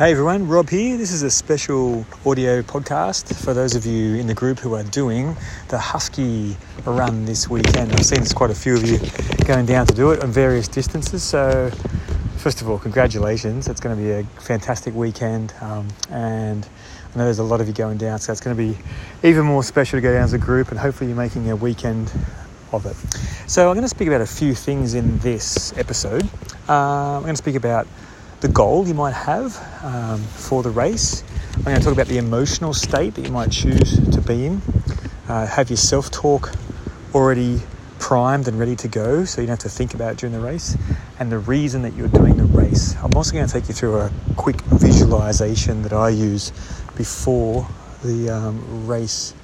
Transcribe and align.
Hey 0.00 0.12
everyone, 0.12 0.48
Rob 0.48 0.70
here. 0.70 0.96
This 0.96 1.12
is 1.12 1.22
a 1.22 1.30
special 1.30 2.06
audio 2.24 2.62
podcast 2.62 3.36
for 3.44 3.52
those 3.52 3.74
of 3.74 3.84
you 3.84 4.14
in 4.14 4.26
the 4.26 4.32
group 4.32 4.58
who 4.58 4.74
are 4.74 4.82
doing 4.82 5.36
the 5.68 5.76
Husky 5.76 6.56
run 6.86 7.26
this 7.26 7.50
weekend. 7.50 7.92
I've 7.92 8.06
seen 8.06 8.24
quite 8.34 8.48
a 8.48 8.54
few 8.54 8.76
of 8.76 8.88
you 8.88 8.98
going 9.44 9.66
down 9.66 9.86
to 9.88 9.94
do 9.94 10.12
it 10.12 10.22
on 10.22 10.30
various 10.30 10.68
distances. 10.68 11.22
So, 11.22 11.70
first 12.38 12.62
of 12.62 12.70
all, 12.70 12.78
congratulations. 12.78 13.68
It's 13.68 13.78
going 13.78 13.94
to 13.94 14.02
be 14.02 14.10
a 14.10 14.24
fantastic 14.40 14.94
weekend, 14.94 15.52
um, 15.60 15.86
and 16.08 16.66
I 17.14 17.18
know 17.18 17.24
there's 17.24 17.38
a 17.38 17.44
lot 17.44 17.60
of 17.60 17.68
you 17.68 17.74
going 17.74 17.98
down, 17.98 18.20
so 18.20 18.32
it's 18.32 18.40
going 18.40 18.56
to 18.56 18.74
be 18.74 18.78
even 19.22 19.44
more 19.44 19.62
special 19.62 19.98
to 19.98 20.00
go 20.00 20.14
down 20.14 20.22
as 20.22 20.32
a 20.32 20.38
group, 20.38 20.70
and 20.70 20.80
hopefully, 20.80 21.10
you're 21.10 21.18
making 21.18 21.50
a 21.50 21.56
weekend 21.56 22.10
of 22.72 22.86
it. 22.86 22.96
So, 23.46 23.68
I'm 23.68 23.74
going 23.74 23.82
to 23.82 23.88
speak 23.88 24.08
about 24.08 24.22
a 24.22 24.26
few 24.26 24.54
things 24.54 24.94
in 24.94 25.18
this 25.18 25.76
episode. 25.76 26.24
Uh, 26.70 27.16
I'm 27.16 27.22
going 27.24 27.34
to 27.34 27.42
speak 27.42 27.56
about 27.56 27.86
the 28.40 28.48
goal 28.48 28.88
you 28.88 28.94
might 28.94 29.12
have 29.12 29.56
um, 29.84 30.18
for 30.18 30.62
the 30.62 30.70
race. 30.70 31.22
I'm 31.56 31.62
going 31.62 31.76
to 31.76 31.82
talk 31.82 31.92
about 31.92 32.06
the 32.06 32.18
emotional 32.18 32.72
state 32.72 33.14
that 33.14 33.26
you 33.26 33.32
might 33.32 33.50
choose 33.50 33.98
to 34.10 34.20
be 34.20 34.46
in. 34.46 34.62
Uh, 35.28 35.46
have 35.46 35.68
your 35.68 35.76
self 35.76 36.10
talk 36.10 36.50
already 37.14 37.60
primed 37.98 38.48
and 38.48 38.58
ready 38.58 38.74
to 38.74 38.88
go 38.88 39.24
so 39.24 39.40
you 39.40 39.46
don't 39.46 39.62
have 39.62 39.70
to 39.70 39.76
think 39.76 39.92
about 39.92 40.12
it 40.12 40.18
during 40.18 40.32
the 40.32 40.40
race, 40.40 40.76
and 41.18 41.30
the 41.30 41.38
reason 41.38 41.82
that 41.82 41.94
you're 41.94 42.08
doing 42.08 42.36
the 42.38 42.44
race. 42.44 42.96
I'm 43.02 43.14
also 43.14 43.32
going 43.32 43.46
to 43.46 43.52
take 43.52 43.68
you 43.68 43.74
through 43.74 43.98
a 43.98 44.10
quick 44.36 44.60
visualization 44.62 45.82
that 45.82 45.92
I 45.92 46.08
use 46.08 46.50
before 46.96 47.68
the 48.02 48.30
um, 48.30 48.86
race. 48.86 49.34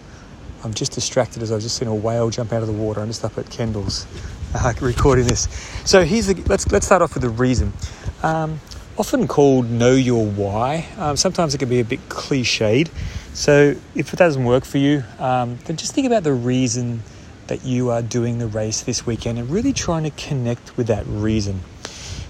I'm 0.65 0.73
just 0.73 0.93
distracted 0.93 1.43
as 1.43 1.53
I've 1.53 1.61
just 1.61 1.77
seen 1.77 1.87
a 1.87 1.95
whale 1.95 2.31
jump 2.31 2.53
out 2.53 2.63
of 2.63 2.67
the 2.67 2.75
water. 2.75 3.01
I'm 3.01 3.09
just 3.09 3.25
up 3.25 3.37
at 3.37 3.51
Kendall's 3.51 4.07
uh, 4.55 4.73
recording 4.81 5.27
this. 5.27 5.49
So 5.85 6.03
here's 6.03 6.29
the 6.29 6.35
let's 6.47 6.73
let's 6.73 6.87
start 6.87 7.03
off 7.03 7.13
with 7.13 7.23
the 7.23 7.29
reason. 7.29 7.75
Um, 8.23 8.59
often 8.99 9.29
called 9.29 9.71
know 9.71 9.93
your 9.93 10.25
why. 10.27 10.87
Um, 10.99 11.17
sometimes 11.17 11.55
it 11.55 11.59
can 11.59 11.69
be 11.69 11.81
a 11.81 11.85
bit 11.85 12.09
cliched. 12.09 12.89
So 13.35 13.75
if 13.95 14.13
it 14.13 14.17
doesn't 14.17 14.45
work 14.45 14.65
for 14.65 14.79
you, 14.79 15.05
um, 15.19 15.59
then 15.67 15.77
just 15.77 15.95
think 15.95 16.07
about 16.07 16.23
the 16.23 16.33
reason 16.33 17.03
that 17.49 17.65
you 17.65 17.91
are 17.91 18.03
doing 18.03 18.39
the 18.39 18.47
race 18.47 18.83
this 18.83 19.07
weekend 19.07 19.39
and 19.39 19.51
really 19.51 19.73
trying 19.73 20.05
to 20.05 20.11
connect 20.11 20.77
with 20.77 20.87
that 20.87 21.05
reason. 21.07 21.61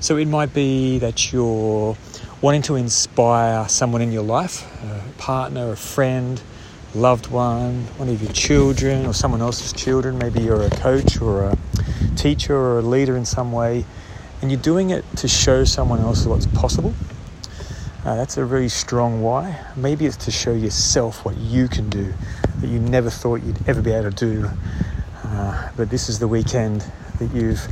So 0.00 0.16
it 0.16 0.26
might 0.26 0.52
be 0.52 0.98
that 0.98 1.32
you're 1.32 1.96
wanting 2.42 2.62
to 2.62 2.74
inspire 2.74 3.68
someone 3.68 4.02
in 4.02 4.12
your 4.12 4.24
life, 4.24 4.66
a 4.84 5.02
partner, 5.18 5.72
a 5.72 5.76
friend, 5.76 6.42
loved 6.94 7.28
one, 7.28 7.84
one 7.96 8.08
of 8.08 8.20
your 8.22 8.32
children, 8.32 9.06
or 9.06 9.14
someone 9.14 9.40
else's 9.40 9.72
children. 9.72 10.18
Maybe 10.18 10.40
you're 10.40 10.62
a 10.62 10.70
coach 10.70 11.20
or 11.20 11.44
a 11.44 11.56
teacher 12.16 12.56
or 12.56 12.80
a 12.80 12.82
leader 12.82 13.16
in 13.16 13.24
some 13.24 13.52
way 13.52 13.84
and 14.40 14.50
you're 14.50 14.60
doing 14.60 14.90
it 14.90 15.04
to 15.16 15.28
show 15.28 15.64
someone 15.64 16.00
else 16.00 16.26
what's 16.26 16.46
possible. 16.46 16.94
Uh, 18.04 18.14
that's 18.14 18.36
a 18.36 18.44
really 18.44 18.68
strong 18.68 19.20
why. 19.20 19.58
Maybe 19.74 20.06
it's 20.06 20.16
to 20.26 20.30
show 20.30 20.52
yourself 20.52 21.24
what 21.24 21.36
you 21.36 21.66
can 21.66 21.90
do 21.90 22.14
that 22.60 22.68
you 22.68 22.78
never 22.78 23.10
thought 23.10 23.42
you'd 23.42 23.68
ever 23.68 23.82
be 23.82 23.90
able 23.90 24.10
to 24.12 24.16
do. 24.16 24.50
Uh, 25.24 25.70
but 25.76 25.90
this 25.90 26.08
is 26.08 26.18
the 26.18 26.28
weekend 26.28 26.84
that 27.18 27.32
you've 27.34 27.66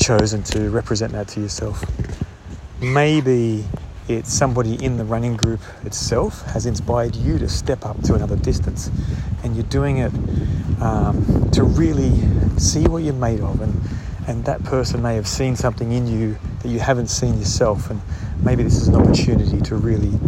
chosen 0.00 0.42
to 0.44 0.70
represent 0.70 1.12
that 1.12 1.28
to 1.28 1.40
yourself. 1.40 1.84
Maybe 2.80 3.64
it's 4.08 4.32
somebody 4.32 4.82
in 4.82 4.96
the 4.96 5.04
running 5.04 5.36
group 5.36 5.60
itself 5.84 6.42
has 6.52 6.64
inspired 6.64 7.16
you 7.16 7.38
to 7.38 7.48
step 7.48 7.84
up 7.84 8.00
to 8.04 8.14
another 8.14 8.36
distance, 8.36 8.90
and 9.42 9.56
you're 9.56 9.64
doing 9.64 9.98
it 9.98 10.12
um, 10.80 11.50
to 11.50 11.64
really 11.64 12.12
see 12.58 12.86
what 12.86 13.02
you're 13.02 13.14
made 13.14 13.40
of 13.40 13.60
and 13.60 13.74
and 14.26 14.44
that 14.44 14.62
person 14.64 15.02
may 15.02 15.14
have 15.14 15.26
seen 15.26 15.54
something 15.54 15.92
in 15.92 16.06
you 16.06 16.36
that 16.62 16.68
you 16.68 16.80
haven't 16.80 17.08
seen 17.08 17.38
yourself. 17.38 17.90
And 17.90 18.00
maybe 18.42 18.62
this 18.62 18.76
is 18.76 18.88
an 18.88 18.96
opportunity 18.96 19.60
to 19.60 19.76
really 19.76 20.18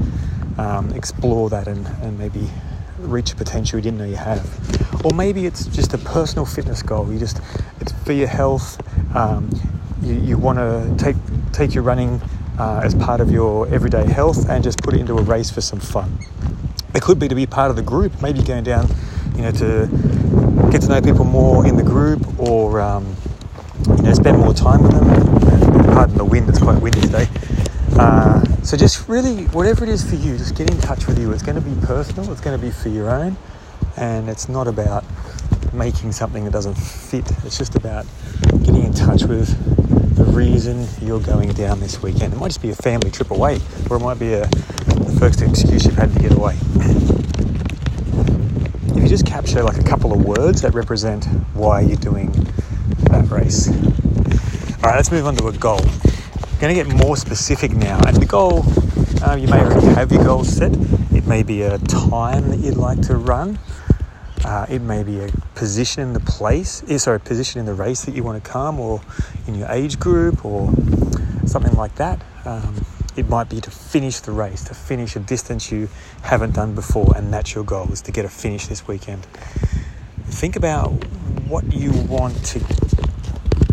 um, 0.56 0.90
explore 0.92 1.50
that 1.50 1.66
and, 1.66 1.86
and 2.02 2.18
maybe 2.18 2.48
reach 3.00 3.32
a 3.32 3.36
potential 3.36 3.78
you 3.78 3.82
didn't 3.82 3.98
know 3.98 4.04
you 4.04 4.16
have. 4.16 5.04
Or 5.04 5.12
maybe 5.12 5.46
it's 5.46 5.66
just 5.66 5.94
a 5.94 5.98
personal 5.98 6.44
fitness 6.44 6.82
goal. 6.82 7.12
You 7.12 7.18
just 7.18 7.40
it's 7.80 7.92
for 8.04 8.12
your 8.12 8.28
health. 8.28 8.80
Um, 9.16 9.50
you, 10.02 10.14
you 10.14 10.38
want 10.38 10.58
to 10.58 10.94
take 10.96 11.16
take 11.52 11.74
your 11.74 11.82
running 11.82 12.20
uh, 12.58 12.80
as 12.84 12.94
part 12.94 13.20
of 13.20 13.30
your 13.30 13.68
everyday 13.68 14.06
health 14.06 14.48
and 14.48 14.62
just 14.62 14.82
put 14.82 14.94
it 14.94 15.00
into 15.00 15.16
a 15.16 15.22
race 15.22 15.50
for 15.50 15.60
some 15.60 15.80
fun. 15.80 16.18
It 16.94 17.02
could 17.02 17.18
be 17.18 17.28
to 17.28 17.34
be 17.34 17.46
part 17.46 17.70
of 17.70 17.76
the 17.76 17.82
group. 17.82 18.20
Maybe 18.22 18.42
going 18.42 18.64
down 18.64 18.88
you 19.34 19.42
know 19.42 19.52
to 19.52 19.88
get 20.70 20.82
to 20.82 20.88
know 20.88 21.00
people 21.00 21.24
more 21.24 21.66
in 21.66 21.76
the 21.76 21.82
group 21.82 22.38
or 22.40 22.80
um, 22.80 23.16
you 23.86 24.02
know, 24.02 24.12
spend 24.12 24.38
more 24.38 24.54
time 24.54 24.82
with 24.82 24.92
them. 24.92 25.84
Pardon 25.94 26.16
the 26.16 26.24
wind, 26.24 26.48
it's 26.48 26.58
quite 26.58 26.80
windy 26.80 27.00
today. 27.00 27.28
Uh, 27.98 28.44
so 28.62 28.76
just 28.76 29.08
really, 29.08 29.44
whatever 29.46 29.84
it 29.84 29.90
is 29.90 30.08
for 30.08 30.16
you, 30.16 30.36
just 30.36 30.54
get 30.54 30.70
in 30.70 30.78
touch 30.78 31.06
with 31.06 31.18
you. 31.18 31.32
It's 31.32 31.42
going 31.42 31.56
to 31.56 31.60
be 31.60 31.74
personal. 31.86 32.30
It's 32.30 32.40
going 32.40 32.58
to 32.58 32.64
be 32.64 32.70
for 32.70 32.88
your 32.88 33.10
own, 33.10 33.36
and 33.96 34.28
it's 34.28 34.48
not 34.48 34.68
about 34.68 35.04
making 35.72 36.12
something 36.12 36.44
that 36.44 36.52
doesn't 36.52 36.74
fit. 36.74 37.30
It's 37.44 37.58
just 37.58 37.74
about 37.74 38.06
getting 38.64 38.84
in 38.84 38.94
touch 38.94 39.24
with 39.24 39.48
the 40.16 40.24
reason 40.24 40.86
you're 41.00 41.20
going 41.20 41.52
down 41.52 41.80
this 41.80 42.02
weekend. 42.02 42.32
It 42.32 42.36
might 42.36 42.48
just 42.48 42.62
be 42.62 42.70
a 42.70 42.76
family 42.76 43.10
trip 43.10 43.30
away, 43.30 43.60
or 43.90 43.96
it 43.96 44.00
might 44.00 44.18
be 44.18 44.34
a, 44.34 44.46
the 44.46 45.16
first 45.18 45.42
excuse 45.42 45.84
you've 45.84 45.94
had 45.94 46.12
to 46.12 46.20
get 46.20 46.32
away. 46.36 46.56
If 48.96 49.02
you 49.02 49.08
just 49.08 49.26
capture 49.26 49.62
like 49.62 49.78
a 49.78 49.84
couple 49.84 50.12
of 50.12 50.24
words 50.24 50.62
that 50.62 50.74
represent 50.74 51.24
why 51.54 51.80
you're 51.80 51.96
doing 51.96 52.34
that 53.18 53.30
race. 53.30 53.68
All 53.68 54.90
right, 54.90 54.96
let's 54.96 55.10
move 55.10 55.26
on 55.26 55.34
to 55.36 55.48
a 55.48 55.52
goal. 55.52 55.80
I'm 55.80 56.60
going 56.60 56.74
to 56.74 56.84
get 56.84 56.88
more 56.88 57.16
specific 57.16 57.72
now. 57.72 58.00
And 58.06 58.16
the 58.16 58.26
goal, 58.26 58.64
um, 59.24 59.38
you 59.38 59.48
may 59.48 59.60
already 59.60 59.86
have 59.88 60.12
your 60.12 60.24
goal 60.24 60.44
set. 60.44 60.72
It 61.12 61.26
may 61.26 61.42
be 61.42 61.62
a 61.62 61.78
time 61.78 62.48
that 62.50 62.58
you'd 62.58 62.76
like 62.76 63.00
to 63.02 63.16
run. 63.16 63.58
Uh, 64.44 64.66
it 64.68 64.80
may 64.80 65.02
be 65.02 65.20
a 65.20 65.28
position 65.54 66.02
in 66.02 66.12
the 66.12 66.20
place, 66.20 66.84
eh, 66.88 66.96
sorry, 66.96 67.18
position 67.18 67.58
in 67.60 67.66
the 67.66 67.74
race 67.74 68.04
that 68.04 68.14
you 68.14 68.22
want 68.22 68.42
to 68.42 68.50
come, 68.50 68.78
or 68.78 69.00
in 69.46 69.56
your 69.56 69.68
age 69.68 69.98
group, 69.98 70.44
or 70.44 70.72
something 71.44 71.74
like 71.74 71.94
that. 71.96 72.22
Um, 72.44 72.86
it 73.16 73.28
might 73.28 73.48
be 73.48 73.60
to 73.60 73.70
finish 73.70 74.20
the 74.20 74.30
race, 74.30 74.62
to 74.64 74.74
finish 74.74 75.16
a 75.16 75.20
distance 75.20 75.72
you 75.72 75.88
haven't 76.22 76.54
done 76.54 76.74
before, 76.76 77.16
and 77.16 77.32
that's 77.32 77.52
your 77.54 77.64
goal 77.64 77.92
is 77.92 78.00
to 78.02 78.12
get 78.12 78.24
a 78.24 78.28
finish 78.28 78.68
this 78.68 78.86
weekend. 78.86 79.24
Think 80.26 80.54
about 80.54 80.90
what 81.48 81.72
you 81.72 81.90
want 81.92 82.44
to 82.44 82.87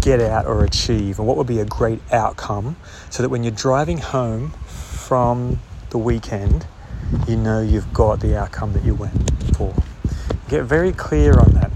get 0.05 0.21
out 0.21 0.45
or 0.45 0.63
achieve, 0.63 1.17
and 1.17 1.27
what 1.27 1.35
would 1.35 1.47
be 1.47 1.59
a 1.59 1.66
great 1.66 1.99
outcome, 2.13 2.75
so 3.09 3.23
that 3.23 3.29
when 3.29 3.43
you're 3.43 3.51
driving 3.51 3.97
home 3.97 4.51
from 4.51 5.59
the 5.89 5.97
weekend, 5.97 6.67
you 7.27 7.35
know 7.35 7.59
you've 7.59 7.91
got 7.91 8.19
the 8.19 8.38
outcome 8.38 8.71
that 8.73 8.85
you 8.85 8.94
went 8.94 9.13
for. 9.55 9.73
Get 10.47 10.63
very 10.65 10.91
clear 10.91 11.33
on 11.39 11.53
that. 11.53 11.71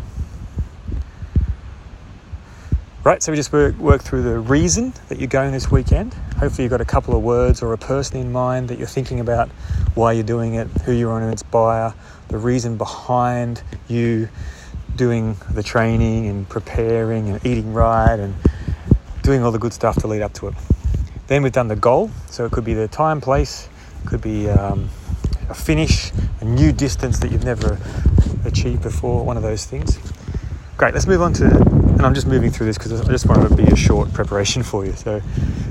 Right, 3.03 3.23
so 3.23 3.31
we 3.31 3.35
just 3.35 3.51
work, 3.51 3.75
work 3.79 4.03
through 4.03 4.22
the 4.22 4.38
reason 4.38 4.94
that 5.07 5.18
you're 5.18 5.28
going 5.28 5.51
this 5.51 5.72
weekend. 5.72 6.13
Hopefully, 6.38 6.66
you've 6.66 6.72
got 6.72 6.81
a 6.81 6.85
couple 6.85 7.16
of 7.16 7.23
words 7.23 7.63
or 7.63 7.73
a 7.73 7.79
person 7.79 8.18
in 8.18 8.31
mind 8.31 8.68
that 8.68 8.78
you're 8.78 8.88
thinking 8.88 9.19
about 9.19 9.50
why 9.95 10.12
you're 10.12 10.23
doing 10.23 10.53
it, 10.53 10.68
who 10.85 10.91
you 10.91 11.07
want 11.07 11.23
to 11.23 11.29
inspire, 11.29 11.95
the 12.28 12.38
reason 12.38 12.78
behind 12.78 13.63
you 13.88 14.29
doing 15.00 15.38
the 15.52 15.64
training 15.64 16.28
and 16.28 16.48
preparing 16.50 17.30
and 17.30 17.46
eating 17.46 17.74
right 17.74 18.20
and 18.20 18.36
doing 19.24 19.42
all 19.42 19.50
the 19.50 19.58
good 19.58 19.72
stuff 19.72 19.96
to 19.96 20.08
lead 20.08 20.22
up 20.22 20.34
to 20.34 20.50
it. 20.50 20.54
Then 21.28 21.42
we've 21.42 21.54
done 21.54 21.70
the 21.70 21.78
goal, 21.78 22.12
so 22.28 22.44
it 22.44 22.52
could 22.52 22.66
be 22.66 22.74
the 22.74 22.90
time, 22.90 23.22
place, 23.22 23.70
could 24.06 24.20
be 24.20 24.50
um, 24.50 24.90
a 25.48 25.54
finish, 25.54 26.12
a 26.42 26.46
new 26.46 26.74
distance 26.74 27.18
that 27.20 27.32
you've 27.32 27.46
never 27.46 27.80
achieved 28.44 28.82
before, 28.82 29.24
one 29.24 29.38
of 29.38 29.44
those 29.44 29.64
things. 29.64 29.98
Great, 30.76 30.94
let's 30.94 31.08
move 31.08 31.22
on 31.22 31.31
to, 31.31 31.46
and 31.46 32.02
I'm 32.02 32.14
just 32.14 32.28
moving 32.28 32.52
through 32.52 32.66
this 32.66 32.78
because 32.78 33.00
I 33.00 33.06
just 33.10 33.26
wanted 33.26 33.48
to 33.48 33.56
be 33.56 33.72
a 33.72 33.78
short 33.78 34.12
preparation 34.12 34.64
for 34.64 34.86
you. 34.86 34.92
So, 34.92 35.22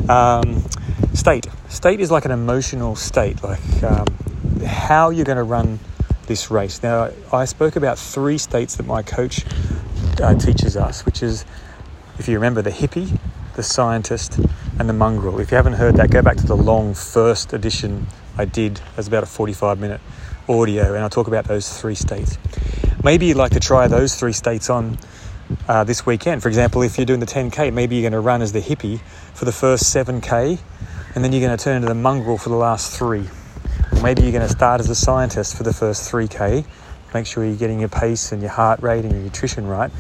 um, 0.09 0.65
state. 1.13 1.49
State 1.69 2.01
is 2.01 2.11
like 2.11 2.25
an 2.25 2.31
emotional 2.31 2.97
state, 2.97 3.43
like 3.43 3.83
um, 3.83 4.07
how 4.65 5.11
you're 5.11 5.27
going 5.27 5.37
to 5.37 5.45
run 5.45 5.79
this 6.29 6.51
race. 6.51 6.83
Now, 6.83 7.11
I 7.33 7.47
spoke 7.47 7.75
about 7.75 7.99
three 7.99 8.39
states 8.39 8.77
that 8.77 8.87
my 8.87 9.03
coach 9.03 9.45
uh, 10.23 10.35
teaches 10.35 10.77
us, 10.77 11.05
which 11.05 11.23
is, 11.23 11.45
if 12.19 12.29
you 12.29 12.35
remember, 12.35 12.63
the 12.63 12.71
hippie, 12.71 13.19
the 13.57 13.63
scientist, 13.65 14.39
and 14.79 14.89
the 14.89 14.93
mongrel. 14.93 15.41
If 15.41 15.51
you 15.51 15.57
haven't 15.57 15.73
heard 15.73 15.97
that, 15.97 16.11
go 16.11 16.23
back 16.23 16.37
to 16.37 16.47
the 16.47 16.57
long 16.57 16.95
first 16.95 17.53
edition 17.53 18.07
I 18.37 18.45
did. 18.45 18.81
It's 18.97 19.09
about 19.09 19.25
a 19.25 19.27
45 19.27 19.81
minute 19.81 20.01
audio, 20.49 20.95
and 20.95 21.03
I'll 21.03 21.11
talk 21.11 21.27
about 21.27 21.47
those 21.47 21.81
three 21.81 21.97
states. 21.97 22.39
Maybe 23.03 23.27
you'd 23.27 23.37
like 23.37 23.53
to 23.53 23.61
try 23.61 23.89
those 23.89 24.15
three 24.15 24.33
states 24.33 24.71
on 24.71 24.99
uh, 25.67 25.85
this 25.85 26.05
weekend. 26.05 26.43
For 26.43 26.49
example, 26.49 26.83
if 26.83 26.99
you're 26.99 27.07
doing 27.07 27.21
the 27.21 27.27
10K, 27.27 27.73
maybe 27.73 27.97
you're 27.97 28.03
going 28.03 28.13
to 28.13 28.21
run 28.21 28.43
as 28.43 28.53
the 28.53 28.61
hippie 28.61 29.01
for 29.35 29.45
the 29.45 29.53
first 29.53 29.85
7K, 29.85 30.59
and 31.15 31.25
then 31.25 31.33
you're 31.33 31.47
going 31.47 31.57
to 31.57 31.63
turn 31.63 31.83
to 31.83 31.89
the 31.89 31.95
mongrel 31.95 32.39
for 32.39 32.51
the 32.51 32.57
last 32.57 32.97
three. 32.97 33.29
Maybe 34.03 34.23
you're 34.23 34.33
going 34.33 34.47
to 34.47 34.49
start 34.49 34.81
as 34.81 34.89
a 34.89 34.95
scientist 34.95 35.57
for 35.57 35.65
the 35.65 35.73
first 35.73 36.11
3K, 36.11 36.65
make 37.13 37.27
sure 37.27 37.45
you're 37.45 37.57
getting 37.57 37.81
your 37.81 37.89
pace 37.89 38.33
and 38.33 38.41
your 38.41 38.51
heart 38.51 38.81
rate 38.81 39.05
and 39.05 39.13
your 39.13 39.23
nutrition 39.23 39.67
right, 39.67 39.91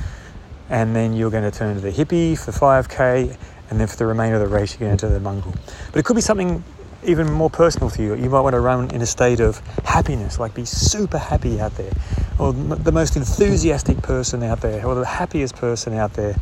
and 0.70 0.94
then 0.94 1.14
you're 1.14 1.30
going 1.30 1.42
to 1.42 1.50
turn 1.50 1.74
to 1.74 1.80
the 1.80 1.90
hippie 1.90 2.38
for 2.38 2.52
5K, 2.52 3.36
and 3.68 3.80
then 3.80 3.86
for 3.86 3.96
the 3.96 4.06
remainder 4.06 4.36
of 4.36 4.48
the 4.48 4.54
race, 4.54 4.78
you're 4.78 4.88
going 4.88 4.96
to 4.98 5.08
the 5.08 5.20
mongrel. 5.20 5.54
But 5.92 5.98
it 5.98 6.04
could 6.04 6.14
be 6.14 6.22
something 6.22 6.62
even 7.04 7.30
more 7.30 7.50
personal 7.50 7.90
for 7.90 8.00
you. 8.00 8.14
You 8.14 8.30
might 8.30 8.40
want 8.40 8.54
to 8.54 8.60
run 8.60 8.90
in 8.92 9.02
a 9.02 9.06
state 9.06 9.40
of 9.40 9.58
happiness, 9.84 10.38
like 10.38 10.54
be 10.54 10.64
super 10.64 11.18
happy 11.18 11.60
out 11.60 11.74
there, 11.74 11.92
or 12.38 12.52
the 12.52 12.92
most 12.92 13.16
enthusiastic 13.16 14.00
person 14.00 14.42
out 14.44 14.60
there, 14.60 14.86
or 14.86 14.94
the 14.94 15.04
happiest 15.04 15.56
person 15.56 15.92
out 15.92 16.14
there, 16.14 16.36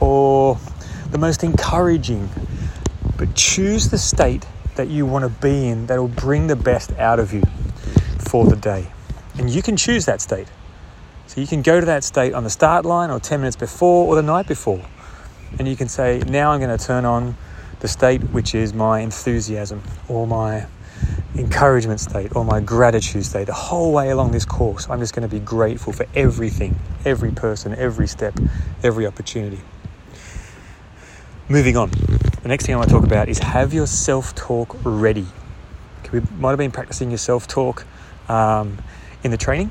or 0.00 0.58
the 1.10 1.18
most 1.18 1.42
encouraging. 1.42 2.28
But 3.16 3.34
choose 3.34 3.88
the 3.90 3.98
state 3.98 4.46
that 4.80 4.88
you 4.88 5.04
want 5.04 5.22
to 5.22 5.40
be 5.42 5.68
in 5.68 5.84
that 5.88 5.98
will 5.98 6.08
bring 6.08 6.46
the 6.46 6.56
best 6.56 6.90
out 6.92 7.18
of 7.18 7.34
you 7.34 7.42
for 8.16 8.46
the 8.46 8.56
day. 8.56 8.90
And 9.36 9.50
you 9.50 9.60
can 9.60 9.76
choose 9.76 10.06
that 10.06 10.22
state. 10.22 10.48
So 11.26 11.38
you 11.38 11.46
can 11.46 11.60
go 11.60 11.80
to 11.80 11.84
that 11.84 12.02
state 12.02 12.32
on 12.32 12.44
the 12.44 12.50
start 12.50 12.86
line 12.86 13.10
or 13.10 13.20
10 13.20 13.40
minutes 13.40 13.56
before 13.56 14.06
or 14.06 14.14
the 14.14 14.22
night 14.22 14.48
before. 14.48 14.82
And 15.58 15.68
you 15.68 15.76
can 15.76 15.86
say, 15.86 16.20
now 16.26 16.52
I'm 16.52 16.60
going 16.60 16.74
to 16.76 16.82
turn 16.82 17.04
on 17.04 17.36
the 17.80 17.88
state 17.88 18.22
which 18.30 18.54
is 18.54 18.72
my 18.72 19.00
enthusiasm 19.00 19.82
or 20.08 20.26
my 20.26 20.66
encouragement 21.36 22.00
state 22.00 22.34
or 22.34 22.42
my 22.42 22.60
gratitude 22.60 23.26
state. 23.26 23.48
The 23.48 23.52
whole 23.52 23.92
way 23.92 24.08
along 24.08 24.32
this 24.32 24.46
course, 24.46 24.88
I'm 24.88 25.00
just 25.00 25.14
going 25.14 25.28
to 25.28 25.34
be 25.34 25.40
grateful 25.40 25.92
for 25.92 26.06
everything, 26.14 26.74
every 27.04 27.32
person, 27.32 27.74
every 27.74 28.08
step, 28.08 28.34
every 28.82 29.06
opportunity. 29.06 29.60
Moving 31.50 31.76
on, 31.76 31.90
the 32.42 32.48
next 32.48 32.66
thing 32.66 32.74
I 32.74 32.78
want 32.78 32.88
to 32.88 32.94
talk 32.94 33.04
about 33.04 33.28
is 33.28 33.38
have 33.38 33.74
your 33.74 33.86
self 33.86 34.34
talk 34.34 34.76
ready. 34.82 35.26
We 36.12 36.20
might 36.38 36.50
have 36.50 36.58
been 36.58 36.72
practicing 36.72 37.10
your 37.10 37.18
self 37.18 37.46
talk 37.46 37.84
um, 38.28 38.78
in 39.22 39.30
the 39.30 39.36
training, 39.36 39.70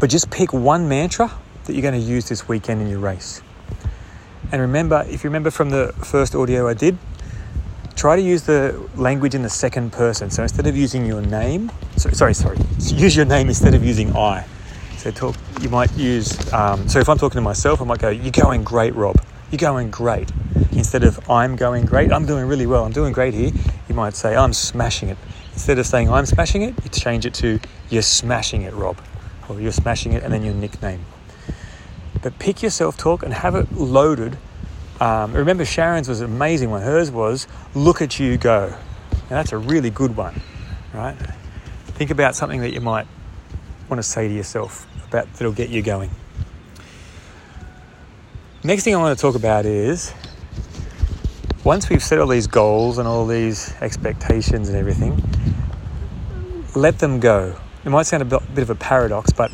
but 0.00 0.10
just 0.10 0.30
pick 0.30 0.52
one 0.52 0.88
mantra 0.88 1.30
that 1.64 1.72
you're 1.72 1.82
going 1.82 2.00
to 2.00 2.00
use 2.00 2.28
this 2.28 2.48
weekend 2.48 2.80
in 2.80 2.88
your 2.88 2.98
race. 2.98 3.42
And 4.50 4.60
remember, 4.60 5.04
if 5.08 5.22
you 5.22 5.30
remember 5.30 5.50
from 5.50 5.70
the 5.70 5.92
first 6.04 6.34
audio 6.34 6.66
I 6.68 6.74
did, 6.74 6.96
try 7.94 8.16
to 8.16 8.22
use 8.22 8.42
the 8.42 8.88
language 8.94 9.34
in 9.34 9.42
the 9.42 9.50
second 9.50 9.92
person. 9.92 10.30
So 10.30 10.42
instead 10.42 10.66
of 10.66 10.76
using 10.76 11.04
your 11.04 11.20
name, 11.20 11.70
so, 11.96 12.10
sorry, 12.10 12.34
sorry, 12.34 12.58
use 12.78 13.14
your 13.14 13.26
name 13.26 13.48
instead 13.48 13.74
of 13.74 13.84
using 13.84 14.16
I. 14.16 14.46
So 14.96 15.10
talk, 15.10 15.36
you 15.60 15.68
might 15.68 15.92
use. 15.96 16.52
Um, 16.52 16.88
so 16.88 16.98
if 16.98 17.08
I'm 17.08 17.18
talking 17.18 17.36
to 17.36 17.42
myself, 17.42 17.80
I 17.80 17.84
might 17.84 18.00
go, 18.00 18.08
"You're 18.08 18.32
going 18.32 18.64
great, 18.64 18.94
Rob. 18.94 19.20
You're 19.50 19.58
going 19.58 19.90
great." 19.90 20.30
Instead 20.72 21.04
of 21.04 21.30
"I'm 21.30 21.56
going 21.56 21.84
great," 21.84 22.12
I'm 22.12 22.26
doing 22.26 22.46
really 22.46 22.66
well. 22.66 22.84
I'm 22.84 22.92
doing 22.92 23.12
great 23.12 23.34
here. 23.34 23.50
You 23.88 23.94
might 23.94 24.14
say, 24.14 24.36
"I'm 24.36 24.52
smashing 24.52 25.08
it." 25.08 25.18
Instead 25.52 25.78
of 25.78 25.86
saying 25.86 26.10
"I'm 26.10 26.26
smashing 26.26 26.62
it," 26.62 26.74
you 26.82 26.90
change 26.90 27.26
it 27.26 27.34
to 27.34 27.60
"You're 27.90 28.02
smashing 28.02 28.62
it, 28.62 28.74
Rob," 28.74 28.98
or 29.48 29.60
"You're 29.60 29.72
smashing 29.72 30.12
it," 30.12 30.22
and 30.22 30.32
then 30.32 30.44
your 30.44 30.54
nickname. 30.54 31.04
But 32.22 32.38
pick 32.38 32.62
your 32.62 32.70
self 32.70 32.96
talk 32.96 33.22
and 33.22 33.32
have 33.32 33.54
it 33.54 33.72
loaded. 33.72 34.38
Um, 35.00 35.32
remember, 35.32 35.64
Sharon's 35.64 36.08
was 36.08 36.20
an 36.20 36.30
amazing 36.30 36.70
one. 36.70 36.82
Hers 36.82 37.10
was 37.10 37.46
"Look 37.74 38.00
at 38.00 38.18
you 38.18 38.36
go," 38.36 38.74
and 39.10 39.28
that's 39.28 39.52
a 39.52 39.58
really 39.58 39.90
good 39.90 40.16
one, 40.16 40.40
right? 40.94 41.16
Think 41.86 42.10
about 42.10 42.34
something 42.34 42.60
that 42.60 42.72
you 42.72 42.80
might 42.80 43.06
want 43.88 43.98
to 43.98 44.02
say 44.02 44.28
to 44.28 44.34
yourself 44.34 44.86
about 45.08 45.32
that'll 45.34 45.52
get 45.52 45.70
you 45.70 45.82
going. 45.82 46.10
Next 48.64 48.82
thing 48.82 48.94
I 48.94 48.98
want 48.98 49.16
to 49.16 49.22
talk 49.22 49.36
about 49.36 49.64
is 49.64 50.12
once 51.66 51.90
we've 51.90 52.02
set 52.02 52.20
all 52.20 52.28
these 52.28 52.46
goals 52.46 52.96
and 52.96 53.08
all 53.08 53.26
these 53.26 53.74
expectations 53.80 54.68
and 54.68 54.78
everything, 54.78 55.20
let 56.76 57.00
them 57.00 57.18
go. 57.18 57.58
It 57.84 57.90
might 57.90 58.04
sound 58.04 58.22
a 58.22 58.40
bit 58.40 58.62
of 58.62 58.70
a 58.70 58.76
paradox, 58.76 59.32
but 59.32 59.50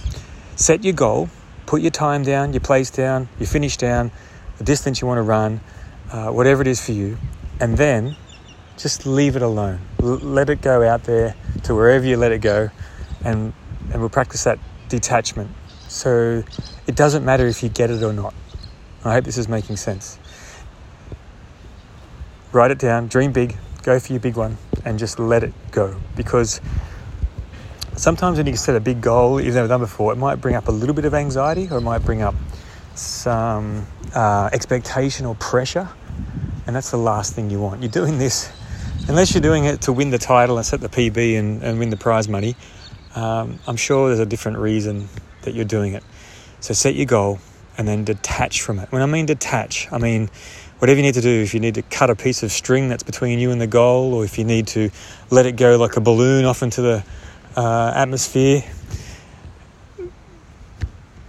set 0.54 0.84
your 0.84 0.92
goal, 0.92 1.30
put 1.64 1.80
your 1.80 1.90
time 1.90 2.22
down, 2.22 2.52
your 2.52 2.60
place 2.60 2.90
down, 2.90 3.30
your 3.38 3.46
finish 3.46 3.78
down, 3.78 4.10
the 4.58 4.64
distance 4.64 5.00
you 5.00 5.06
want 5.06 5.16
to 5.16 5.22
run, 5.22 5.62
uh, 6.10 6.28
whatever 6.28 6.60
it 6.60 6.68
is 6.68 6.84
for 6.84 6.92
you, 6.92 7.16
and 7.60 7.78
then 7.78 8.14
just 8.76 9.06
leave 9.06 9.34
it 9.34 9.42
alone. 9.42 9.80
L- 10.02 10.18
let 10.18 10.50
it 10.50 10.60
go 10.60 10.86
out 10.86 11.04
there 11.04 11.34
to 11.62 11.74
wherever 11.74 12.04
you 12.04 12.18
let 12.18 12.30
it 12.30 12.42
go, 12.42 12.68
and 13.24 13.54
and 13.90 14.00
we'll 14.00 14.10
practice 14.10 14.44
that 14.44 14.58
detachment. 14.90 15.50
So 15.88 16.44
it 16.86 16.94
doesn't 16.94 17.24
matter 17.24 17.46
if 17.46 17.62
you 17.62 17.70
get 17.70 17.90
it 17.90 18.02
or 18.02 18.12
not. 18.12 18.34
I 19.02 19.14
hope 19.14 19.24
this 19.24 19.38
is 19.38 19.48
making 19.48 19.76
sense 19.76 20.18
write 22.52 22.70
it 22.70 22.78
down, 22.78 23.08
dream 23.08 23.32
big, 23.32 23.56
go 23.82 23.98
for 23.98 24.12
your 24.12 24.20
big 24.20 24.36
one, 24.36 24.58
and 24.84 24.98
just 24.98 25.18
let 25.18 25.42
it 25.42 25.52
go. 25.70 25.96
Because 26.16 26.60
sometimes 27.96 28.38
when 28.38 28.46
you 28.46 28.56
set 28.56 28.76
a 28.76 28.80
big 28.80 29.00
goal 29.00 29.40
you've 29.40 29.54
never 29.54 29.68
done 29.68 29.80
before, 29.80 30.12
it 30.12 30.16
might 30.16 30.36
bring 30.36 30.54
up 30.54 30.68
a 30.68 30.72
little 30.72 30.94
bit 30.94 31.04
of 31.04 31.14
anxiety 31.14 31.68
or 31.70 31.78
it 31.78 31.82
might 31.82 32.04
bring 32.04 32.22
up 32.22 32.34
some 32.94 33.86
uh, 34.14 34.50
expectation 34.52 35.26
or 35.26 35.34
pressure. 35.36 35.88
And 36.66 36.76
that's 36.76 36.90
the 36.90 36.98
last 36.98 37.34
thing 37.34 37.50
you 37.50 37.60
want. 37.60 37.82
You're 37.82 37.90
doing 37.90 38.18
this, 38.18 38.50
unless 39.08 39.34
you're 39.34 39.42
doing 39.42 39.64
it 39.64 39.82
to 39.82 39.92
win 39.92 40.10
the 40.10 40.18
title 40.18 40.58
and 40.58 40.66
set 40.66 40.80
the 40.80 40.88
PB 40.88 41.38
and, 41.38 41.62
and 41.62 41.78
win 41.78 41.90
the 41.90 41.96
prize 41.96 42.28
money, 42.28 42.54
um, 43.14 43.58
I'm 43.66 43.76
sure 43.76 44.08
there's 44.08 44.20
a 44.20 44.26
different 44.26 44.58
reason 44.58 45.08
that 45.42 45.54
you're 45.54 45.64
doing 45.64 45.94
it. 45.94 46.04
So 46.60 46.74
set 46.74 46.94
your 46.94 47.06
goal 47.06 47.40
and 47.76 47.88
then 47.88 48.04
detach 48.04 48.62
from 48.62 48.78
it. 48.78 48.92
When 48.92 49.02
I 49.02 49.06
mean 49.06 49.26
detach, 49.26 49.90
I 49.90 49.98
mean 49.98 50.30
whatever 50.82 50.98
you 50.98 51.04
need 51.04 51.14
to 51.14 51.20
do, 51.20 51.42
if 51.42 51.54
you 51.54 51.60
need 51.60 51.76
to 51.76 51.82
cut 51.82 52.10
a 52.10 52.16
piece 52.16 52.42
of 52.42 52.50
string 52.50 52.88
that's 52.88 53.04
between 53.04 53.38
you 53.38 53.52
and 53.52 53.60
the 53.60 53.68
goal, 53.68 54.14
or 54.14 54.24
if 54.24 54.36
you 54.36 54.42
need 54.42 54.66
to 54.66 54.90
let 55.30 55.46
it 55.46 55.54
go 55.54 55.78
like 55.78 55.96
a 55.96 56.00
balloon 56.00 56.44
off 56.44 56.60
into 56.60 56.82
the 56.82 57.04
uh, 57.54 57.92
atmosphere, 57.94 58.64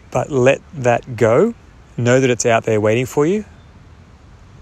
but 0.09 0.31
let 0.31 0.59
that 0.73 1.15
go. 1.15 1.53
Know 1.97 2.19
that 2.19 2.31
it's 2.31 2.47
out 2.47 2.63
there 2.63 2.81
waiting 2.81 3.05
for 3.05 3.27
you, 3.27 3.45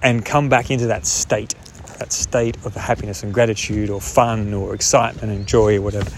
and 0.03 0.25
come 0.25 0.49
back 0.49 0.69
into 0.69 0.87
that 0.87 1.05
state, 1.05 1.55
that 1.99 2.11
state 2.11 2.57
of 2.65 2.75
happiness 2.75 3.23
and 3.23 3.33
gratitude, 3.33 3.89
or 3.89 4.01
fun, 4.01 4.53
or 4.53 4.75
excitement 4.75 5.31
and 5.31 5.47
joy, 5.47 5.77
or 5.77 5.83
whatever, 5.83 6.11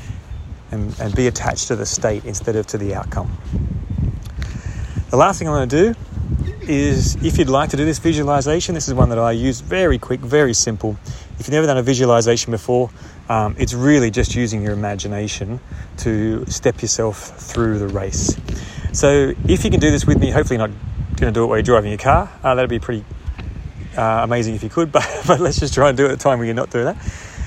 and, 0.72 1.00
and 1.00 1.16
be 1.16 1.28
attached 1.28 1.68
to 1.68 1.75
the 1.75 1.86
state 1.86 2.25
instead 2.25 2.56
of 2.56 2.66
to 2.66 2.80
the 2.80 2.96
outcome. 2.96 3.38
The 5.12 5.18
last 5.18 5.38
thing 5.38 5.48
I'm 5.48 5.54
going 5.54 5.70
to 5.70 5.94
do 5.94 6.00
is 6.69 7.15
if 7.24 7.38
you'd 7.38 7.50
like 7.50 7.69
to 7.69 7.77
do 7.77 7.86
this 7.86 8.00
visualization, 8.00 8.75
this 8.75 8.88
is 8.88 8.94
one 8.94 9.10
that 9.10 9.19
I 9.19 9.31
use 9.31 9.62
very 9.62 9.98
quick, 9.98 10.19
very 10.19 10.54
simple. 10.54 10.98
If 11.39 11.48
you've 11.48 11.51
never 11.51 11.68
done 11.68 11.77
a 11.77 11.83
visualization 11.83 12.51
before, 12.51 12.89
um, 13.30 13.56
it's 13.57 13.74
really 13.74 14.12
just 14.12 14.36
using 14.36 14.62
your 14.62 14.74
imagination 14.74 15.60
to 15.98 16.45
step 16.48 16.81
yourself 16.81 17.18
through 17.39 17.80
the 17.80 17.88
race. 17.88 18.38
So 18.92 19.33
if 19.48 19.63
you 19.63 19.71
can 19.71 19.80
do 19.80 19.92
this 19.92 20.06
with 20.06 20.19
me, 20.19 20.31
hopefully 20.31 20.57
not 20.57 20.69
going 21.15 21.31
to 21.33 21.39
do 21.39 21.44
it 21.44 21.48
while 21.48 21.57
you're 21.57 21.63
driving 21.63 21.92
your 21.92 22.00
car. 22.00 22.31
Uh, 22.44 22.56
that'd 22.56 22.69
be 22.69 22.80
pretty 22.80 23.06
uh, 23.98 24.21
amazing 24.24 24.56
if 24.56 24.63
you 24.63 24.69
could, 24.69 24.92
but, 24.94 25.07
but 25.27 25.39
let's 25.39 25.60
just 25.60 25.74
try 25.74 25.89
and 25.89 25.98
do 25.98 26.06
it 26.06 26.10
at 26.10 26.13
a 26.15 26.18
time 26.18 26.39
when 26.39 26.48
you're 26.48 26.56
not 26.56 26.69
doing 26.69 26.86
that. 26.86 27.01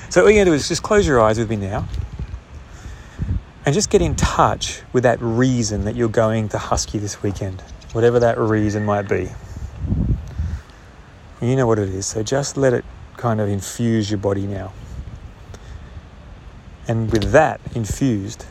So 0.09 0.23
what 0.23 0.29
you're 0.29 0.37
going 0.37 0.45
to 0.45 0.51
do 0.51 0.53
is 0.53 0.67
just 0.67 0.83
close 0.83 1.07
your 1.07 1.21
eyes 1.21 1.37
with 1.37 1.49
me 1.49 1.57
now 1.57 1.87
and 3.65 3.73
just 3.73 3.89
get 3.89 4.01
in 4.01 4.15
touch 4.15 4.81
with 4.93 5.03
that 5.03 5.21
reason 5.21 5.83
that 5.85 5.95
you're 5.95 6.07
going 6.07 6.49
to 6.49 6.57
Husky 6.57 6.99
this 6.99 7.21
weekend 7.21 7.61
whatever 7.93 8.19
that 8.19 8.37
reason 8.37 8.85
might 8.85 9.07
be. 9.07 9.29
You 11.41 11.55
know 11.55 11.67
what 11.67 11.79
it 11.79 11.89
is, 11.89 12.05
so 12.05 12.23
just 12.23 12.57
let 12.57 12.73
it 12.73 12.83
kind 13.15 13.39
of 13.39 13.47
infuse 13.47 14.09
your 14.09 14.17
body 14.17 14.47
now. 14.47 14.73
And 16.87 17.11
with 17.11 17.31
that 17.31 17.59
infused 17.75 18.45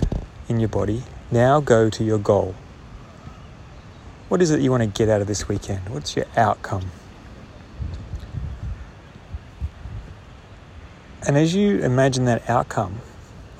in 0.48 0.60
your 0.60 0.68
body, 0.68 1.02
now 1.30 1.60
go 1.60 1.90
to 1.90 2.04
your 2.04 2.18
goal. 2.18 2.54
What 4.28 4.42
is 4.42 4.50
it 4.50 4.60
you 4.60 4.70
want 4.70 4.82
to 4.82 4.86
get 4.86 5.08
out 5.08 5.20
of 5.20 5.26
this 5.26 5.48
weekend? 5.48 5.88
What's 5.88 6.16
your 6.16 6.26
outcome? 6.36 6.90
And 11.26 11.36
as 11.36 11.54
you 11.54 11.78
imagine 11.78 12.24
that 12.26 12.48
outcome, 12.48 13.00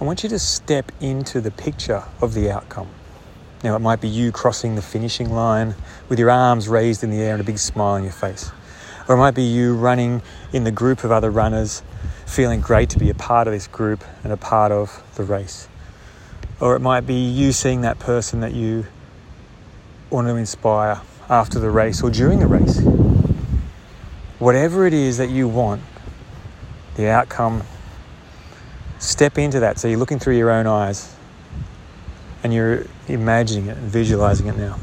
I 0.01 0.05
want 0.05 0.23
you 0.23 0.29
to 0.29 0.39
step 0.39 0.93
into 1.01 1.41
the 1.41 1.51
picture 1.51 2.05
of 2.21 2.35
the 2.35 2.51
outcome. 2.51 2.89
Now, 3.67 3.75
it 3.75 3.81
might 3.81 4.01
be 4.01 4.07
you 4.07 4.31
crossing 4.31 4.77
the 4.77 4.81
finishing 4.81 5.35
line 5.35 5.75
with 6.09 6.21
your 6.21 6.31
arms 6.31 6.69
raised 6.69 7.03
in 7.03 7.11
the 7.11 7.21
air 7.21 7.33
and 7.33 7.41
a 7.41 7.45
big 7.45 7.59
smile 7.59 7.95
on 7.95 8.05
your 8.05 8.13
face. 8.13 8.53
Or 9.09 9.17
it 9.17 9.19
might 9.19 9.35
be 9.35 9.43
you 9.43 9.75
running 9.75 10.23
in 10.53 10.63
the 10.63 10.71
group 10.71 11.03
of 11.03 11.11
other 11.11 11.33
runners, 11.33 11.83
feeling 12.27 12.61
great 12.61 12.91
to 12.91 13.01
be 13.01 13.11
a 13.11 13.15
part 13.15 13.49
of 13.49 13.53
this 13.53 13.67
group 13.67 14.05
and 14.23 14.33
a 14.33 14.37
part 14.37 14.71
of 14.71 15.03
the 15.17 15.25
race. 15.25 15.67
Or 16.61 16.77
it 16.77 16.79
might 16.79 17.09
be 17.09 17.29
you 17.29 17.51
seeing 17.51 17.81
that 17.81 17.99
person 17.99 18.39
that 18.39 18.55
you 18.55 18.87
want 20.11 20.29
to 20.29 20.37
inspire 20.37 21.01
after 21.29 21.59
the 21.59 21.69
race 21.69 22.05
or 22.05 22.11
during 22.11 22.39
the 22.39 22.47
race. 22.47 22.81
Whatever 24.39 24.87
it 24.87 24.95
is 24.95 25.17
that 25.17 25.31
you 25.31 25.49
want, 25.49 25.83
the 26.95 27.09
outcome, 27.09 27.65
step 29.01 29.39
into 29.39 29.59
that. 29.59 29.81
So 29.81 29.89
you're 29.89 29.99
looking 29.99 30.21
through 30.21 30.37
your 30.37 30.53
own 30.53 30.69
eyes 30.69 31.16
and 32.43 32.53
you're 32.53 32.85
imagining 33.09 33.67
it 33.67 33.77
and 33.77 33.91
visualizing 33.91 34.47
it 34.47 34.57
now. 34.57 34.79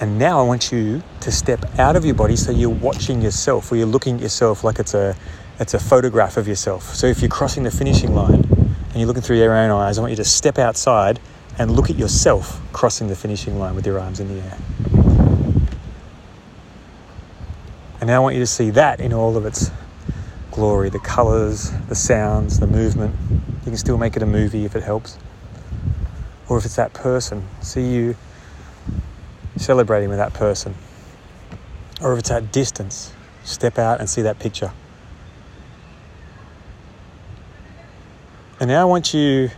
And 0.00 0.18
now 0.18 0.40
I 0.40 0.42
want 0.42 0.72
you 0.72 1.02
to 1.20 1.30
step 1.30 1.78
out 1.78 1.94
of 1.94 2.06
your 2.06 2.14
body 2.14 2.34
so 2.34 2.50
you're 2.50 2.70
watching 2.70 3.20
yourself 3.20 3.70
or 3.70 3.76
you're 3.76 3.86
looking 3.86 4.16
at 4.16 4.22
yourself 4.22 4.64
like 4.64 4.78
it's 4.78 4.94
a 4.94 5.14
it's 5.58 5.74
a 5.74 5.78
photograph 5.78 6.38
of 6.38 6.48
yourself. 6.48 6.94
So 6.94 7.06
if 7.06 7.20
you're 7.20 7.28
crossing 7.28 7.64
the 7.64 7.70
finishing 7.70 8.14
line 8.14 8.46
and 8.46 8.96
you're 8.96 9.06
looking 9.06 9.22
through 9.22 9.36
your 9.36 9.54
own 9.54 9.70
eyes, 9.70 9.98
I 9.98 10.00
want 10.00 10.12
you 10.12 10.16
to 10.16 10.24
step 10.24 10.58
outside 10.58 11.20
and 11.58 11.70
look 11.70 11.90
at 11.90 11.96
yourself 11.96 12.58
crossing 12.72 13.08
the 13.08 13.14
finishing 13.14 13.58
line 13.58 13.74
with 13.74 13.84
your 13.84 13.98
arms 13.98 14.20
in 14.20 14.28
the 14.28 14.42
air. 14.42 14.58
And 18.00 18.06
now 18.06 18.16
I 18.16 18.18
want 18.20 18.36
you 18.36 18.40
to 18.40 18.46
see 18.46 18.70
that 18.70 19.00
in 19.00 19.12
all 19.12 19.36
of 19.36 19.44
its 19.44 19.70
glory, 20.60 20.90
the 20.90 20.98
colours, 20.98 21.72
the 21.88 21.94
sounds, 21.94 22.60
the 22.60 22.66
movement. 22.66 23.16
You 23.30 23.64
can 23.64 23.78
still 23.78 23.96
make 23.96 24.14
it 24.14 24.22
a 24.22 24.26
movie 24.26 24.66
if 24.66 24.76
it 24.76 24.82
helps. 24.82 25.16
Or 26.50 26.58
if 26.58 26.66
it's 26.66 26.76
that 26.76 26.92
person, 26.92 27.48
see 27.62 27.80
you 27.80 28.14
celebrating 29.56 30.10
with 30.10 30.18
that 30.18 30.34
person. 30.34 30.74
Or 32.02 32.12
if 32.12 32.18
it's 32.18 32.30
at 32.30 32.52
distance, 32.52 33.14
step 33.42 33.78
out 33.78 34.00
and 34.00 34.10
see 34.10 34.20
that 34.20 34.38
picture. 34.38 34.70
And 38.60 38.68
now 38.68 38.82
I 38.82 38.84
want 38.84 39.14
you 39.14 39.48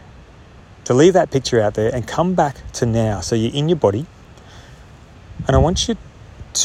to 0.84 0.94
leave 0.94 1.14
that 1.14 1.32
picture 1.32 1.60
out 1.60 1.74
there 1.74 1.92
and 1.92 2.06
come 2.06 2.34
back 2.34 2.58
to 2.74 2.86
now. 2.86 3.18
So 3.18 3.34
you're 3.34 3.52
in 3.52 3.68
your 3.68 3.74
body. 3.74 4.06
And 5.48 5.56
I 5.56 5.58
want 5.58 5.88
you 5.88 5.96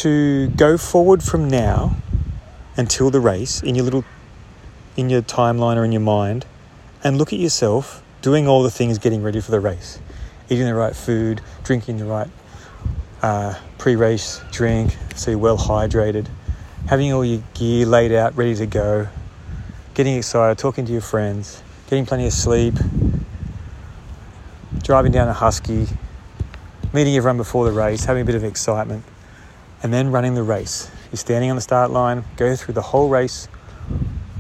to 0.04 0.50
go 0.50 0.78
forward 0.78 1.24
from 1.24 1.50
now 1.50 1.98
until 2.76 3.10
the 3.10 3.20
race 3.20 3.64
in 3.64 3.74
your 3.74 3.84
little 3.84 4.06
in 4.98 5.10
your 5.10 5.22
timeline 5.22 5.78
or 5.78 5.86
in 5.86 5.92
your 5.94 6.02
mind 6.02 6.46
and 7.04 7.18
look 7.18 7.32
at 7.32 7.40
yourself 7.40 8.04
doing 8.22 8.48
all 8.48 8.64
the 8.64 8.72
things 8.72 8.98
getting 8.98 9.24
ready 9.24 9.40
for 9.40 9.52
the 9.52 9.60
race. 9.60 10.00
Eating 10.50 10.66
the 10.66 10.74
right 10.74 10.96
food, 10.96 11.40
drinking 11.64 11.98
the 11.98 12.06
right 12.06 12.28
uh, 13.22 13.54
pre-race 13.78 14.42
drink, 14.52 14.96
so 15.16 15.32
you're 15.32 15.40
well 15.40 15.58
hydrated, 15.58 16.28
having 16.88 17.14
all 17.14 17.24
your 17.24 17.44
gear 17.54 17.86
laid 17.86 18.12
out, 18.12 18.36
ready 18.36 18.56
to 18.56 18.66
go, 18.66 19.08
getting 19.94 20.16
excited, 20.16 20.58
talking 20.58 20.86
to 20.86 20.92
your 20.92 21.02
friends, 21.02 21.62
getting 21.90 22.06
plenty 22.06 22.26
of 22.26 22.34
sleep, 22.34 22.74
driving 24.84 25.12
down 25.12 25.28
a 25.28 25.34
husky, 25.34 25.88
meeting 26.94 27.16
everyone 27.16 27.38
before 27.38 27.66
the 27.66 27.72
race, 27.72 28.06
having 28.06 28.22
a 28.22 28.26
bit 28.26 28.36
of 28.36 28.44
excitement, 28.44 29.04
and 29.84 29.94
then 29.94 30.12
running 30.12 30.34
the 30.34 30.44
race. 30.44 30.90
You're 31.12 31.18
standing 31.18 31.50
on 31.50 31.56
the 31.56 31.62
start 31.62 31.92
line, 31.92 32.24
go 32.36 32.56
through 32.56 32.74
the 32.74 32.82
whole 32.82 33.10
race, 33.10 33.48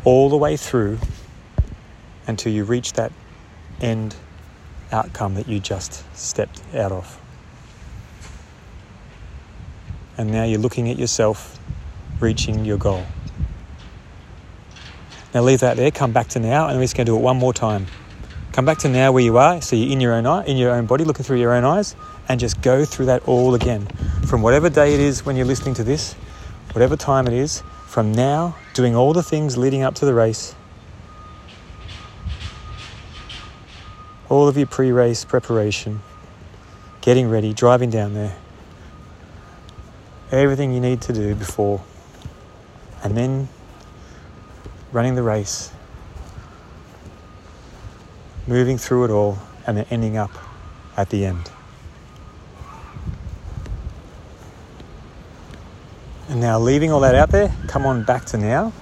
all 0.07 0.29
the 0.29 0.37
way 0.37 0.55
through 0.55 0.97
until 2.27 2.49
you 2.49 2.63
reach 2.63 2.93
that 2.93 3.11
end 3.81 4.15
outcome 4.89 5.33
that 5.33 5.49
you 5.49 5.59
just 5.59 6.05
stepped 6.17 6.61
out 6.73 6.93
of. 6.93 7.19
And 10.17 10.31
now 10.31 10.45
you're 10.45 10.61
looking 10.61 10.89
at 10.89 10.97
yourself 10.97 11.59
reaching 12.21 12.63
your 12.63 12.77
goal. 12.77 13.03
Now 15.33 15.41
leave 15.41 15.59
that 15.59 15.75
there, 15.75 15.91
come 15.91 16.13
back 16.13 16.29
to 16.29 16.39
now, 16.39 16.69
and 16.69 16.77
we're 16.77 16.85
just 16.85 16.95
going 16.95 17.05
to 17.05 17.11
do 17.11 17.17
it 17.17 17.21
one 17.21 17.35
more 17.35 17.53
time. 17.53 17.87
Come 18.53 18.63
back 18.63 18.77
to 18.79 18.87
now 18.87 19.11
where 19.11 19.23
you 19.25 19.37
are, 19.37 19.61
so 19.61 19.75
you're 19.75 19.91
in 19.91 19.99
your 19.99 20.13
own 20.13 20.25
eye, 20.25 20.45
in 20.45 20.55
your 20.55 20.71
own 20.71 20.85
body, 20.85 21.03
looking 21.03 21.25
through 21.25 21.41
your 21.41 21.51
own 21.51 21.65
eyes, 21.65 21.97
and 22.29 22.39
just 22.39 22.61
go 22.61 22.85
through 22.85 23.07
that 23.07 23.27
all 23.27 23.55
again. 23.55 23.85
From 24.25 24.41
whatever 24.41 24.69
day 24.69 24.93
it 24.93 25.01
is 25.01 25.25
when 25.25 25.35
you're 25.35 25.45
listening 25.45 25.73
to 25.75 25.83
this, 25.83 26.13
whatever 26.71 26.95
time 26.95 27.27
it 27.27 27.33
is, 27.33 27.61
from 27.87 28.11
now, 28.11 28.55
doing 28.73 28.95
all 28.95 29.13
the 29.13 29.23
things 29.23 29.57
leading 29.57 29.81
up 29.81 29.95
to 29.95 30.05
the 30.05 30.13
race, 30.13 30.53
all 34.29 34.47
of 34.47 34.57
your 34.57 34.67
pre 34.67 34.91
race 34.91 35.23
preparation, 35.23 36.01
getting 36.99 37.29
ready, 37.29 37.53
driving 37.53 37.89
down 37.89 38.13
there, 38.13 38.35
everything 40.31 40.73
you 40.73 40.81
need 40.81 41.01
to 41.01 41.13
do 41.13 41.33
before, 41.33 41.81
and 43.03 43.15
then 43.15 43.47
running 44.91 45.15
the 45.15 45.23
race, 45.23 45.71
moving 48.45 48.77
through 48.77 49.05
it 49.05 49.11
all, 49.11 49.39
and 49.65 49.77
then 49.77 49.85
ending 49.89 50.17
up 50.17 50.31
at 50.97 51.09
the 51.09 51.25
end. 51.25 51.49
And 56.29 56.41
now, 56.41 56.59
leaving 56.59 56.91
all 56.91 56.99
that 57.01 57.15
out 57.15 57.29
there, 57.29 57.53
come 57.67 57.85
on 57.85 58.03
back 58.03 58.25
to 58.25 58.37
now. 58.37 58.73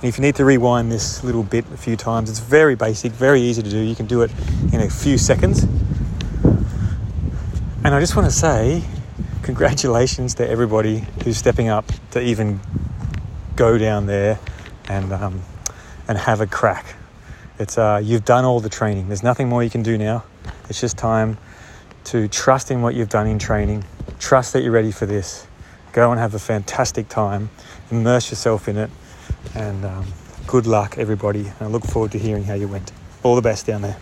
And 0.00 0.04
if 0.04 0.18
you 0.18 0.22
need 0.22 0.34
to 0.36 0.44
rewind 0.44 0.92
this 0.92 1.24
little 1.24 1.42
bit 1.42 1.64
a 1.72 1.76
few 1.76 1.96
times, 1.96 2.28
it's 2.28 2.38
very 2.38 2.74
basic, 2.74 3.12
very 3.12 3.40
easy 3.40 3.62
to 3.62 3.70
do. 3.70 3.78
You 3.78 3.94
can 3.94 4.06
do 4.06 4.20
it 4.22 4.30
in 4.72 4.80
a 4.82 4.90
few 4.90 5.16
seconds. 5.16 5.62
And 7.82 7.94
I 7.94 8.00
just 8.00 8.14
want 8.14 8.30
to 8.30 8.36
say, 8.36 8.84
congratulations 9.42 10.34
to 10.34 10.46
everybody 10.46 11.04
who's 11.24 11.38
stepping 11.38 11.68
up 11.68 11.90
to 12.10 12.20
even 12.20 12.60
go 13.54 13.78
down 13.78 14.04
there 14.04 14.38
and 14.88 15.12
um, 15.12 15.40
and 16.08 16.18
have 16.18 16.40
a 16.40 16.46
crack. 16.46 16.94
It's 17.58 17.78
uh, 17.78 18.00
you've 18.02 18.24
done 18.24 18.44
all 18.44 18.60
the 18.60 18.68
training. 18.68 19.08
There's 19.08 19.22
nothing 19.22 19.48
more 19.48 19.64
you 19.64 19.70
can 19.70 19.82
do 19.82 19.96
now. 19.96 20.24
It's 20.68 20.80
just 20.80 20.98
time 20.98 21.38
to 22.04 22.28
trust 22.28 22.70
in 22.70 22.82
what 22.82 22.94
you've 22.94 23.08
done 23.08 23.26
in 23.26 23.38
training. 23.38 23.84
Trust 24.18 24.52
that 24.52 24.62
you're 24.62 24.72
ready 24.72 24.92
for 24.92 25.06
this. 25.06 25.45
Go 25.96 26.10
and 26.10 26.20
have 26.20 26.34
a 26.34 26.38
fantastic 26.38 27.08
time. 27.08 27.48
Immerse 27.90 28.28
yourself 28.30 28.68
in 28.68 28.76
it, 28.76 28.90
and 29.54 29.82
um, 29.82 30.04
good 30.46 30.66
luck, 30.66 30.98
everybody. 30.98 31.46
And 31.46 31.62
I 31.62 31.66
look 31.68 31.86
forward 31.86 32.12
to 32.12 32.18
hearing 32.18 32.44
how 32.44 32.52
you 32.52 32.68
went. 32.68 32.92
All 33.22 33.34
the 33.34 33.40
best 33.40 33.64
down 33.64 33.80
there. 33.80 33.96